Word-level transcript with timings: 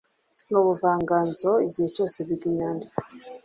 n'ubuvanganzo 0.49 1.51
igihe 1.67 1.87
cyose 1.95 2.17
biga 2.27 2.45
imyandiko 2.51 2.97